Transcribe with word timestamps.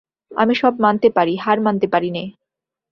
আমি 0.31 0.53
সব 0.55 0.73
মানতে 0.79 1.07
পারি, 1.09 1.33
হার 1.37 1.57
মানতে 1.61 1.87
পারি 1.87 2.09
নে। 2.11 2.23